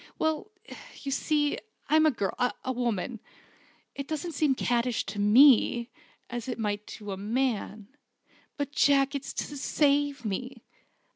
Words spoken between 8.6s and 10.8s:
Jack, it's to save me!